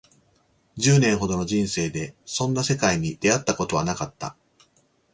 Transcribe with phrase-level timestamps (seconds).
[0.77, 4.35] 十年ほどの人生でそんな世界に出会ったことはなかった